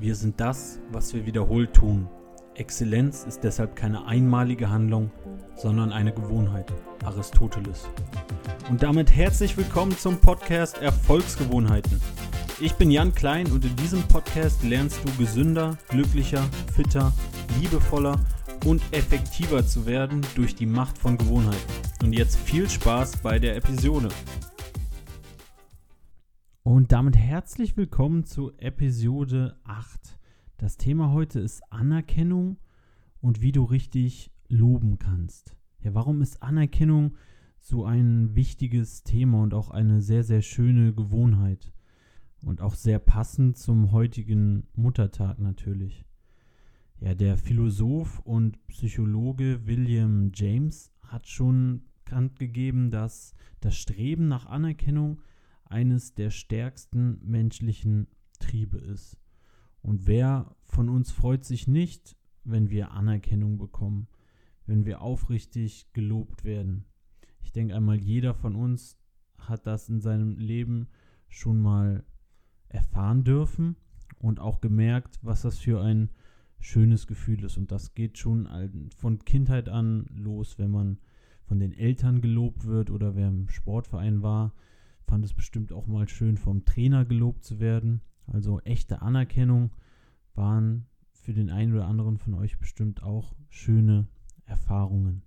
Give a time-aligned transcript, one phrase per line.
[0.00, 2.08] Wir sind das, was wir wiederholt tun.
[2.54, 5.10] Exzellenz ist deshalb keine einmalige Handlung,
[5.56, 6.72] sondern eine Gewohnheit.
[7.04, 7.88] Aristoteles.
[8.70, 12.00] Und damit herzlich willkommen zum Podcast Erfolgsgewohnheiten.
[12.60, 17.12] Ich bin Jan Klein und in diesem Podcast lernst du gesünder, glücklicher, fitter,
[17.60, 18.20] liebevoller
[18.66, 21.72] und effektiver zu werden durch die Macht von Gewohnheiten.
[22.04, 24.10] Und jetzt viel Spaß bei der Episode.
[26.68, 30.18] Und damit herzlich willkommen zu Episode 8.
[30.58, 32.58] Das Thema heute ist Anerkennung
[33.22, 35.56] und wie du richtig loben kannst.
[35.80, 37.16] Ja, warum ist Anerkennung
[37.58, 41.72] so ein wichtiges Thema und auch eine sehr, sehr schöne Gewohnheit?
[42.44, 46.04] Und auch sehr passend zum heutigen Muttertag natürlich.
[47.00, 54.44] Ja, der Philosoph und Psychologe William James hat schon bekannt gegeben, dass das Streben nach
[54.44, 55.22] Anerkennung
[55.70, 59.18] eines der stärksten menschlichen Triebe ist.
[59.82, 64.08] Und wer von uns freut sich nicht, wenn wir Anerkennung bekommen,
[64.66, 66.84] wenn wir aufrichtig gelobt werden?
[67.40, 68.98] Ich denke einmal, jeder von uns
[69.38, 70.88] hat das in seinem Leben
[71.28, 72.04] schon mal
[72.68, 73.76] erfahren dürfen
[74.18, 76.10] und auch gemerkt, was das für ein
[76.60, 77.56] schönes Gefühl ist.
[77.56, 78.48] Und das geht schon
[78.96, 80.98] von Kindheit an los, wenn man
[81.44, 84.52] von den Eltern gelobt wird oder wer im Sportverein war,
[85.08, 88.02] fand es bestimmt auch mal schön, vom Trainer gelobt zu werden.
[88.26, 89.70] Also echte Anerkennung
[90.34, 94.06] waren für den einen oder anderen von euch bestimmt auch schöne
[94.44, 95.22] Erfahrungen.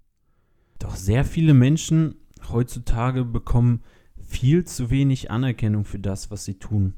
[0.80, 2.16] Doch sehr viele Menschen
[2.50, 3.82] heutzutage bekommen
[4.16, 6.94] viel zu wenig Anerkennung für das, was sie tun.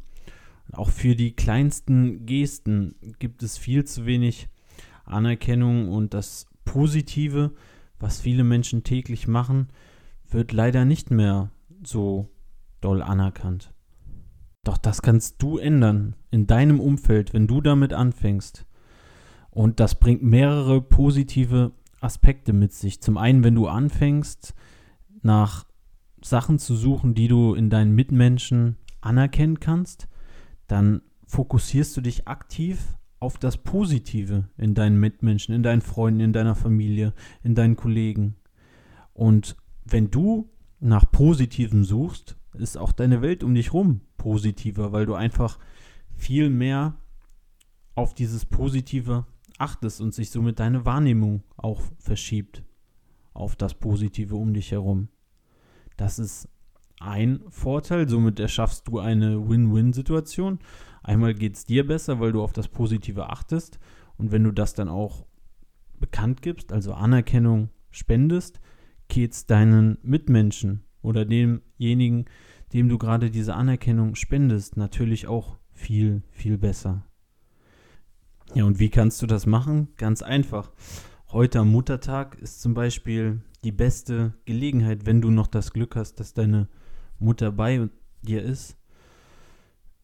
[0.67, 4.49] Und auch für die kleinsten Gesten gibt es viel zu wenig
[5.05, 7.53] Anerkennung und das Positive,
[7.99, 9.67] was viele Menschen täglich machen,
[10.29, 11.49] wird leider nicht mehr
[11.83, 12.29] so
[12.83, 13.73] doll anerkannt.
[14.63, 18.65] Doch das kannst du ändern in deinem Umfeld, wenn du damit anfängst.
[19.51, 23.01] Und das bringt mehrere positive Aspekte mit sich.
[23.01, 24.53] Zum einen, wenn du anfängst,
[25.21, 25.65] nach
[26.21, 30.07] Sachen zu suchen, die du in deinen Mitmenschen anerkennen kannst,
[30.67, 36.33] dann fokussierst du dich aktiv auf das Positive in deinen Mitmenschen, in deinen Freunden, in
[36.33, 38.35] deiner Familie, in deinen Kollegen.
[39.13, 45.05] Und wenn du nach Positivem suchst, ist auch deine Welt um dich rum positiver, weil
[45.05, 45.59] du einfach
[46.15, 46.95] viel mehr
[47.95, 49.25] auf dieses Positive
[49.57, 52.63] achtest und sich somit deine Wahrnehmung auch verschiebt
[53.33, 55.09] auf das Positive um dich herum.
[55.97, 56.47] Das ist
[56.99, 60.59] ein Vorteil, somit erschaffst du eine Win-Win-Situation.
[61.03, 63.79] Einmal geht es dir besser, weil du auf das Positive achtest
[64.17, 65.25] und wenn du das dann auch
[65.99, 68.59] bekannt gibst, also Anerkennung spendest,
[69.07, 72.25] geht es deinen Mitmenschen oder demjenigen,
[72.73, 77.05] dem du gerade diese Anerkennung spendest, natürlich auch viel, viel besser.
[78.55, 79.89] Ja, und wie kannst du das machen?
[79.97, 80.71] Ganz einfach.
[81.31, 86.19] Heute am Muttertag ist zum Beispiel die beste Gelegenheit, wenn du noch das Glück hast,
[86.19, 86.67] dass deine
[87.19, 87.89] Mutter bei
[88.21, 88.77] dir ist,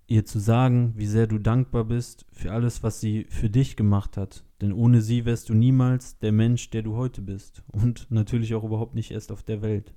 [0.07, 4.17] ihr zu sagen, wie sehr du dankbar bist für alles, was sie für dich gemacht
[4.17, 4.43] hat.
[4.61, 7.63] Denn ohne sie wärst du niemals der Mensch, der du heute bist.
[7.67, 9.93] Und natürlich auch überhaupt nicht erst auf der Welt.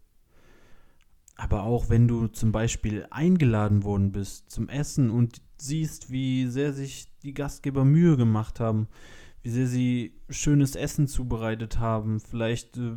[1.37, 6.73] Aber auch wenn du zum Beispiel eingeladen worden bist zum Essen und siehst, wie sehr
[6.73, 8.89] sich die Gastgeber Mühe gemacht haben,
[9.43, 12.97] wie sehr sie schönes Essen zubereitet haben, vielleicht äh,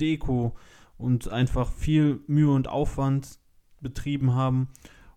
[0.00, 0.54] Deko
[0.96, 3.38] und einfach viel Mühe und Aufwand
[3.80, 4.68] betrieben haben,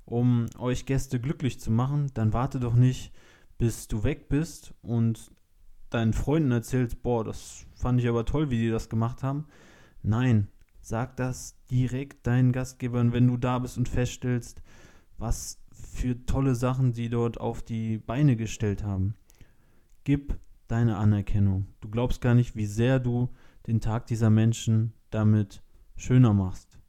[0.05, 3.11] um euch Gäste glücklich zu machen, dann warte doch nicht,
[3.57, 5.31] bis du weg bist und
[5.89, 9.47] deinen Freunden erzählst, boah, das fand ich aber toll, wie die das gemacht haben.
[10.03, 10.47] Nein,
[10.89, 14.63] Sag das direkt deinen Gastgebern, wenn du da bist und feststellst,
[15.17, 19.13] was für tolle Sachen sie dort auf die Beine gestellt haben.
[20.05, 20.39] Gib
[20.69, 21.67] deine Anerkennung.
[21.81, 23.27] Du glaubst gar nicht, wie sehr du
[23.67, 25.61] den Tag dieser Menschen damit
[25.97, 26.79] schöner machst.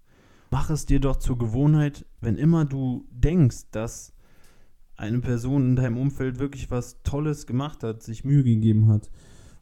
[0.52, 4.14] Mach es dir doch zur Gewohnheit, wenn immer du denkst, dass
[4.94, 9.10] eine Person in deinem Umfeld wirklich was Tolles gemacht hat, sich Mühe gegeben hat,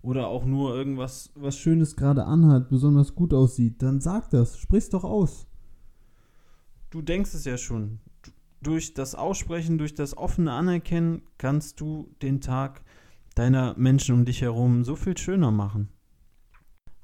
[0.07, 4.89] oder auch nur irgendwas, was Schönes gerade anhat, besonders gut aussieht, dann sag das, sprich's
[4.89, 5.49] doch aus.
[6.91, 7.99] Du denkst es ja schon.
[8.63, 12.85] Durch das Aussprechen, durch das offene Anerkennen kannst du den Tag
[13.35, 15.89] deiner Menschen um dich herum so viel schöner machen.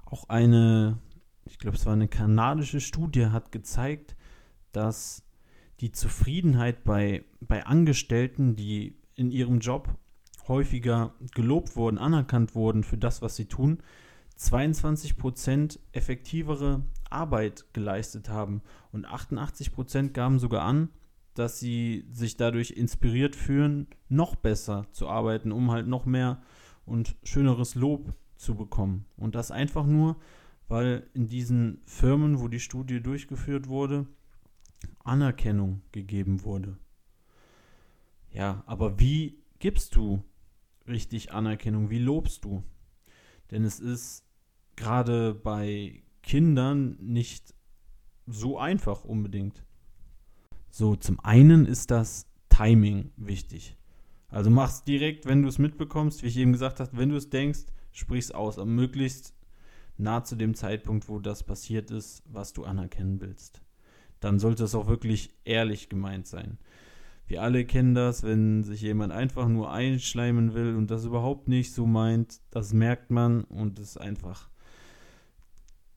[0.04, 0.98] Auch eine,
[1.44, 4.14] ich glaube, es war eine kanadische Studie, hat gezeigt,
[4.70, 5.24] dass
[5.80, 9.88] die Zufriedenheit bei, bei Angestellten, die in ihrem Job
[10.48, 13.82] häufiger gelobt wurden, anerkannt wurden für das, was sie tun,
[14.38, 20.88] 22% effektivere Arbeit geleistet haben und 88% gaben sogar an,
[21.34, 26.42] dass sie sich dadurch inspiriert fühlen, noch besser zu arbeiten, um halt noch mehr
[26.84, 29.06] und schöneres Lob zu bekommen.
[29.16, 30.16] Und das einfach nur,
[30.68, 34.06] weil in diesen Firmen, wo die Studie durchgeführt wurde,
[35.04, 36.76] Anerkennung gegeben wurde.
[38.30, 40.24] Ja, aber wie gibst du
[40.92, 41.90] richtig Anerkennung?
[41.90, 42.62] Wie lobst du?
[43.50, 44.24] Denn es ist
[44.76, 47.54] gerade bei Kindern nicht
[48.26, 49.64] so einfach unbedingt.
[50.70, 53.76] So, zum einen ist das Timing wichtig.
[54.28, 57.28] Also mach's direkt, wenn du es mitbekommst, wie ich eben gesagt habe, wenn du es
[57.28, 59.34] denkst, sprich's aus, aber möglichst
[59.98, 63.60] nah zu dem Zeitpunkt, wo das passiert ist, was du anerkennen willst.
[64.20, 66.58] Dann sollte es auch wirklich ehrlich gemeint sein.
[67.32, 71.72] Wir alle kennen das, wenn sich jemand einfach nur einschleimen will und das überhaupt nicht
[71.72, 74.50] so meint, das merkt man und ist einfach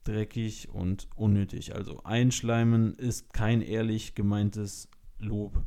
[0.04, 1.74] dreckig und unnötig.
[1.74, 4.88] Also einschleimen ist kein ehrlich gemeintes
[5.18, 5.62] Lob.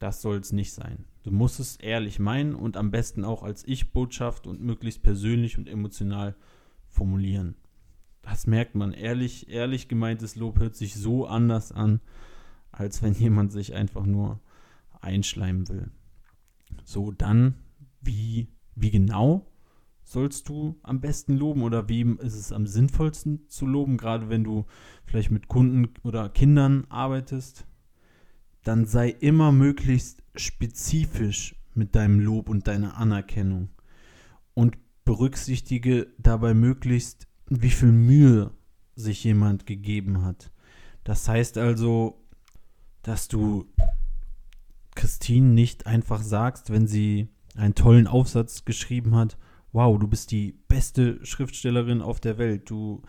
[0.00, 1.04] Das soll es nicht sein.
[1.22, 5.68] Du musst es ehrlich meinen und am besten auch als Ich-Botschaft und möglichst persönlich und
[5.68, 6.34] emotional
[6.88, 7.54] formulieren.
[8.22, 8.92] Das merkt man.
[8.92, 12.00] Ehrlich, ehrlich gemeintes Lob hört sich so anders an,
[12.72, 14.40] als wenn jemand sich einfach nur
[15.06, 15.90] einschleimen will.
[16.84, 17.54] So, dann,
[18.00, 19.50] wie, wie genau
[20.04, 24.44] sollst du am besten loben oder wem ist es am sinnvollsten zu loben, gerade wenn
[24.44, 24.66] du
[25.04, 27.66] vielleicht mit Kunden oder Kindern arbeitest,
[28.62, 33.68] dann sei immer möglichst spezifisch mit deinem Lob und deiner Anerkennung
[34.54, 38.52] und berücksichtige dabei möglichst, wie viel Mühe
[38.94, 40.52] sich jemand gegeben hat.
[41.04, 42.24] Das heißt also,
[43.02, 43.66] dass du
[44.96, 49.38] Christine nicht einfach sagst, wenn sie einen tollen Aufsatz geschrieben hat,
[49.72, 53.02] wow, du bist die beste Schriftstellerin auf der Welt, du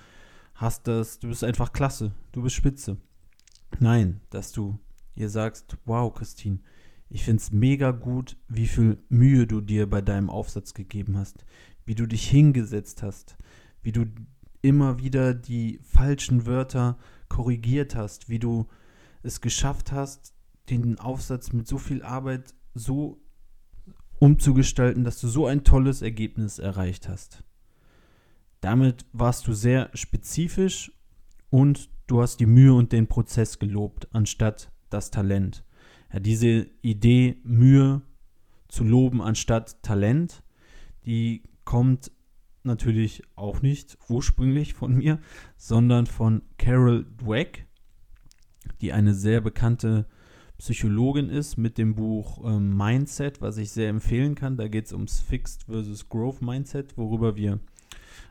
[0.53, 2.97] hast das, du bist einfach klasse, du bist spitze.
[3.79, 4.77] Nein, dass du
[5.15, 6.59] ihr sagst, wow, Christine,
[7.09, 11.45] ich finde es mega gut, wie viel Mühe du dir bei deinem Aufsatz gegeben hast,
[11.85, 13.37] wie du dich hingesetzt hast,
[13.81, 14.05] wie du
[14.61, 16.97] immer wieder die falschen Wörter
[17.29, 18.67] korrigiert hast, wie du
[19.23, 20.33] es geschafft hast,
[20.69, 23.21] den Aufsatz mit so viel Arbeit so
[24.19, 27.43] umzugestalten, dass du so ein tolles Ergebnis erreicht hast.
[28.61, 30.91] Damit warst du sehr spezifisch
[31.49, 35.63] und du hast die Mühe und den Prozess gelobt, anstatt das Talent.
[36.11, 38.01] Ja, diese Idee, Mühe
[38.67, 40.43] zu loben anstatt Talent,
[41.05, 42.11] die kommt
[42.63, 45.19] natürlich auch nicht ursprünglich von mir,
[45.55, 47.67] sondern von Carol Dweck,
[48.81, 50.07] die eine sehr bekannte
[50.57, 54.57] Psychologin ist mit dem Buch ähm, Mindset, was ich sehr empfehlen kann.
[54.57, 57.59] Da geht es ums Fixed versus Growth Mindset, worüber wir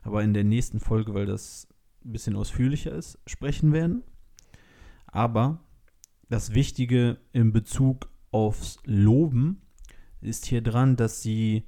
[0.03, 1.69] aber in der nächsten Folge, weil das
[2.05, 4.03] ein bisschen ausführlicher ist, sprechen werden.
[5.07, 5.61] Aber
[6.29, 9.63] das Wichtige in Bezug aufs Loben
[10.21, 11.65] ist hier dran, dass sie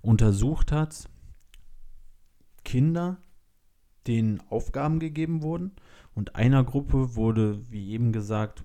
[0.00, 1.08] untersucht hat,
[2.64, 3.18] Kinder,
[4.06, 5.72] denen Aufgaben gegeben wurden
[6.14, 8.64] und einer Gruppe wurde, wie eben gesagt,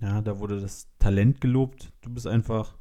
[0.00, 1.92] ja, da wurde das Talent gelobt.
[2.02, 2.76] Du bist einfach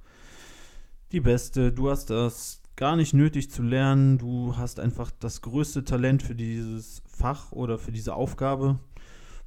[1.12, 1.72] die Beste.
[1.72, 4.18] Du hast das gar nicht nötig zu lernen.
[4.18, 8.80] Du hast einfach das größte Talent für dieses Fach oder für diese Aufgabe.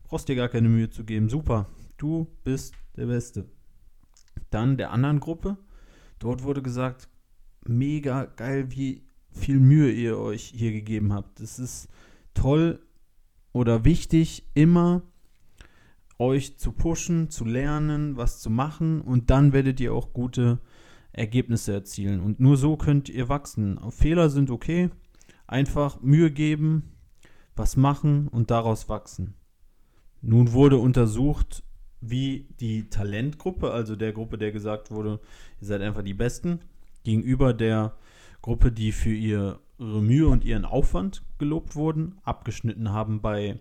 [0.05, 1.29] Brauchst dir gar keine Mühe zu geben.
[1.29, 1.67] Super.
[1.97, 3.47] Du bist der Beste.
[4.51, 5.57] Dann der anderen Gruppe.
[6.19, 7.09] Dort wurde gesagt,
[7.65, 11.41] mega geil, wie viel Mühe ihr euch hier gegeben habt.
[11.41, 11.89] Es ist
[12.35, 12.81] toll
[13.53, 15.03] oder wichtig, immer
[16.21, 20.61] euch zu pushen, zu lernen, was zu machen und dann werdet ihr auch gute
[21.13, 22.21] Ergebnisse erzielen.
[22.21, 23.81] Und nur so könnt ihr wachsen.
[23.91, 24.91] Fehler sind okay,
[25.47, 26.93] einfach Mühe geben,
[27.57, 29.35] was machen und daraus wachsen.
[30.21, 31.63] Nun wurde untersucht,
[32.01, 35.21] wie die Talentgruppe, also der Gruppe, der gesagt wurde,
[35.61, 36.61] ihr seid einfach die Besten,
[37.03, 37.95] gegenüber der
[38.43, 43.59] Gruppe, die für ihre Mühe und ihren Aufwand gelobt wurden, abgeschnitten haben bei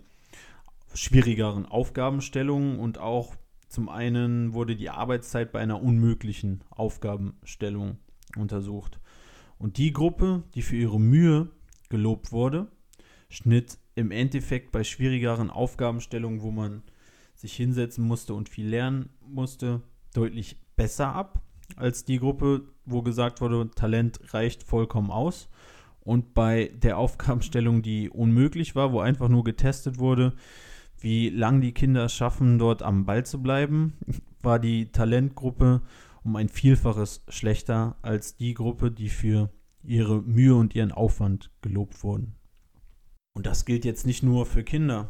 [0.93, 3.35] schwierigeren Aufgabenstellungen und auch
[3.67, 7.97] zum einen wurde die Arbeitszeit bei einer unmöglichen Aufgabenstellung
[8.35, 8.99] untersucht.
[9.57, 11.49] Und die Gruppe, die für ihre Mühe
[11.89, 12.67] gelobt wurde,
[13.29, 16.81] schnitt im Endeffekt bei schwierigeren Aufgabenstellungen, wo man
[17.35, 19.81] sich hinsetzen musste und viel lernen musste,
[20.13, 21.41] deutlich besser ab
[21.75, 25.49] als die Gruppe, wo gesagt wurde, Talent reicht vollkommen aus.
[26.01, 30.33] Und bei der Aufgabenstellung, die unmöglich war, wo einfach nur getestet wurde,
[31.01, 33.93] wie lange die Kinder es schaffen, dort am Ball zu bleiben,
[34.41, 35.81] war die Talentgruppe
[36.23, 39.49] um ein Vielfaches schlechter als die Gruppe, die für
[39.83, 42.35] ihre Mühe und ihren Aufwand gelobt wurden.
[43.33, 45.09] Und das gilt jetzt nicht nur für Kinder.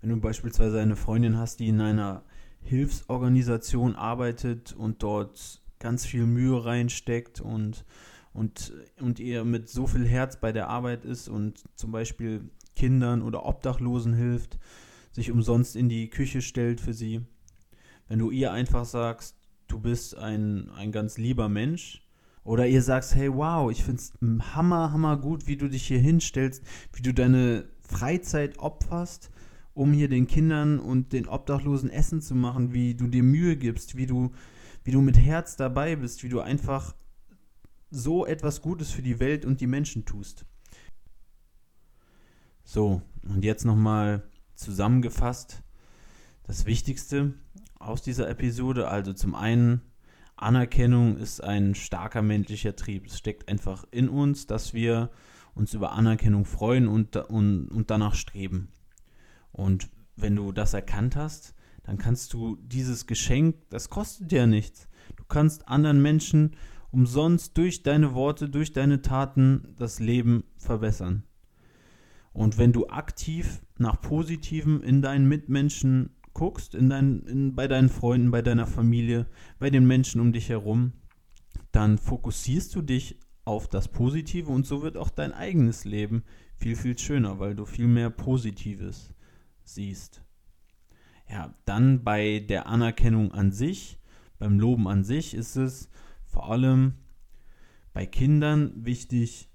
[0.00, 2.24] Wenn du beispielsweise eine Freundin hast, die in einer
[2.62, 7.84] Hilfsorganisation arbeitet und dort ganz viel Mühe reinsteckt und,
[8.32, 13.22] und, und ihr mit so viel Herz bei der Arbeit ist und zum Beispiel Kindern
[13.22, 14.58] oder Obdachlosen hilft,
[15.16, 17.22] sich umsonst in die Küche stellt für sie.
[18.06, 22.02] Wenn du ihr einfach sagst, du bist ein, ein ganz lieber Mensch,
[22.44, 24.12] oder ihr sagst, hey, wow, ich finde es
[24.54, 29.30] hammer, hammer gut, wie du dich hier hinstellst, wie du deine Freizeit opferst,
[29.74, 33.96] um hier den Kindern und den Obdachlosen Essen zu machen, wie du dir Mühe gibst,
[33.96, 34.30] wie du,
[34.84, 36.94] wie du mit Herz dabei bist, wie du einfach
[37.90, 40.44] so etwas Gutes für die Welt und die Menschen tust.
[42.62, 44.22] So, und jetzt nochmal
[44.56, 45.62] zusammengefasst
[46.44, 47.34] das Wichtigste
[47.78, 48.88] aus dieser Episode.
[48.88, 49.82] Also zum einen
[50.36, 53.06] Anerkennung ist ein starker menschlicher Trieb.
[53.06, 55.10] Es steckt einfach in uns, dass wir
[55.54, 58.68] uns über Anerkennung freuen und, und, und danach streben.
[59.52, 64.88] Und wenn du das erkannt hast, dann kannst du dieses Geschenk, das kostet dir nichts.
[65.16, 66.56] Du kannst anderen Menschen
[66.90, 71.24] umsonst durch deine Worte, durch deine Taten das Leben verbessern.
[72.32, 77.88] Und wenn du aktiv nach Positivem in deinen Mitmenschen guckst, in dein, in, bei deinen
[77.88, 79.26] Freunden, bei deiner Familie,
[79.58, 80.92] bei den Menschen um dich herum,
[81.72, 86.24] dann fokussierst du dich auf das Positive und so wird auch dein eigenes Leben
[86.56, 89.14] viel, viel schöner, weil du viel mehr Positives
[89.64, 90.22] siehst.
[91.30, 93.98] Ja, dann bei der Anerkennung an sich,
[94.38, 95.88] beim Loben an sich ist es
[96.24, 96.94] vor allem
[97.92, 99.48] bei Kindern wichtig,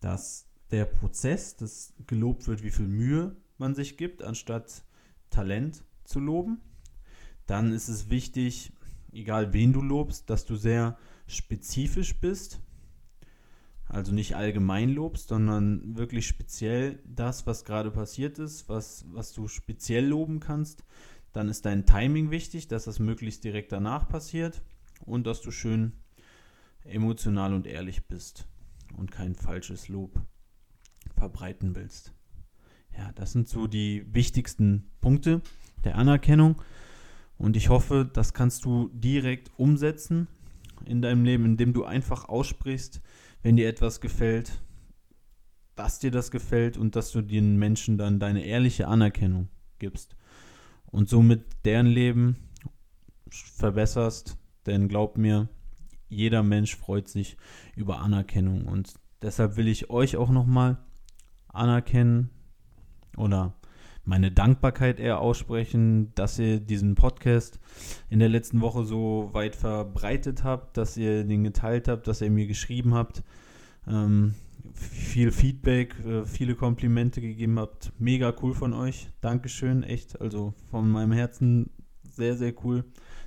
[0.00, 4.84] dass der Prozess, dass gelobt wird, wie viel Mühe man sich gibt, anstatt
[5.30, 6.60] Talent zu loben.
[7.46, 8.72] Dann ist es wichtig,
[9.12, 12.60] egal wen du lobst, dass du sehr spezifisch bist.
[13.88, 19.46] Also nicht allgemein lobst, sondern wirklich speziell das, was gerade passiert ist, was, was du
[19.46, 20.84] speziell loben kannst.
[21.32, 24.62] Dann ist dein Timing wichtig, dass das möglichst direkt danach passiert
[25.04, 25.92] und dass du schön
[26.82, 28.46] emotional und ehrlich bist
[28.96, 30.20] und kein falsches Lob
[31.14, 32.15] verbreiten willst.
[33.16, 35.40] Das sind so die wichtigsten Punkte
[35.84, 36.62] der Anerkennung.
[37.38, 40.28] Und ich hoffe, das kannst du direkt umsetzen
[40.84, 43.00] in deinem Leben, indem du einfach aussprichst,
[43.42, 44.60] wenn dir etwas gefällt,
[45.74, 50.14] dass dir das gefällt und dass du den Menschen dann deine ehrliche Anerkennung gibst.
[50.86, 52.36] Und somit deren Leben
[53.30, 55.48] verbesserst, denn glaub mir,
[56.08, 57.36] jeder Mensch freut sich
[57.76, 58.66] über Anerkennung.
[58.66, 60.78] Und deshalb will ich euch auch nochmal
[61.48, 62.30] anerkennen
[63.16, 63.54] oder
[64.06, 67.58] meine Dankbarkeit eher aussprechen, dass ihr diesen Podcast
[68.08, 72.30] in der letzten Woche so weit verbreitet habt, dass ihr den geteilt habt, dass ihr
[72.30, 73.24] mir geschrieben habt,
[73.86, 74.34] ähm,
[74.74, 77.92] viel Feedback, äh, viele Komplimente gegeben habt.
[77.98, 79.10] Mega cool von euch.
[79.20, 80.20] Dankeschön, echt.
[80.20, 81.70] Also von meinem Herzen
[82.08, 82.84] sehr, sehr cool,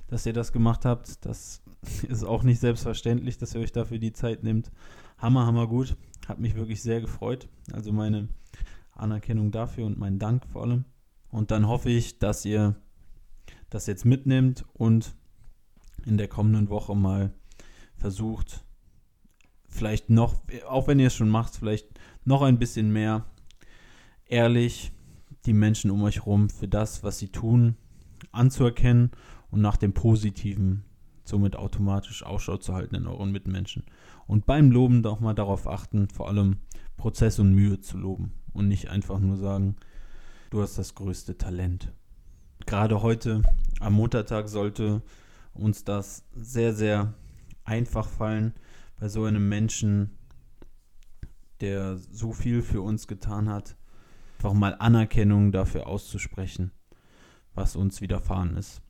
[0.08, 1.24] dass ihr das gemacht habt.
[1.26, 1.62] Das
[2.08, 4.70] ist auch nicht selbstverständlich, dass ihr euch dafür die Zeit nimmt.
[5.18, 5.96] Hammer, hammer gut.
[6.26, 7.48] Hat mich wirklich sehr gefreut.
[7.72, 8.28] Also meine
[9.00, 10.84] Anerkennung dafür und meinen Dank vor allem.
[11.28, 12.76] Und dann hoffe ich, dass ihr
[13.68, 15.14] das jetzt mitnimmt und
[16.04, 17.32] in der kommenden Woche mal
[17.96, 18.64] versucht,
[19.68, 21.88] vielleicht noch, auch wenn ihr es schon macht, vielleicht
[22.24, 23.26] noch ein bisschen mehr
[24.26, 24.92] ehrlich
[25.46, 27.76] die Menschen um euch herum für das, was sie tun,
[28.32, 29.10] anzuerkennen
[29.50, 30.84] und nach dem Positiven
[31.24, 33.84] somit automatisch Ausschau zu halten in euren Mitmenschen.
[34.26, 36.58] Und beim Loben doch mal darauf achten, vor allem
[36.96, 39.76] Prozess und Mühe zu loben und nicht einfach nur sagen,
[40.50, 41.92] du hast das größte Talent.
[42.66, 43.42] Gerade heute
[43.80, 45.02] am Muttertag sollte
[45.54, 47.14] uns das sehr, sehr
[47.64, 48.54] einfach fallen,
[48.98, 50.18] bei so einem Menschen,
[51.60, 53.76] der so viel für uns getan hat,
[54.38, 56.70] einfach mal Anerkennung dafür auszusprechen,
[57.54, 58.82] was uns widerfahren ist.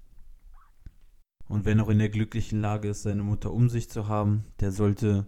[1.50, 4.71] Und wenn auch in der glücklichen Lage ist, seine Mutter um sich zu haben, der
[4.71, 5.26] sollte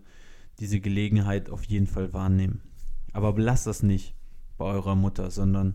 [0.61, 2.63] diese Gelegenheit auf jeden Fall wahrnehmen.
[3.13, 4.15] Aber belasst das nicht
[4.57, 5.75] bei eurer Mutter, sondern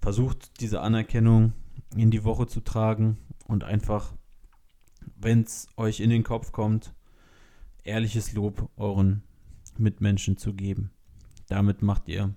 [0.00, 1.52] versucht diese Anerkennung
[1.96, 4.12] in die Woche zu tragen und einfach,
[5.16, 6.94] wenn es euch in den Kopf kommt,
[7.82, 9.24] ehrliches Lob euren
[9.78, 10.92] Mitmenschen zu geben.
[11.48, 12.32] Damit macht ihr